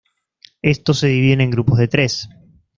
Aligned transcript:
Estos 0.63 0.97
se 0.97 1.05
dividen 1.09 1.41
en 1.41 1.51
grupos 1.51 1.77
de 1.77 1.87
tres. 1.87 2.27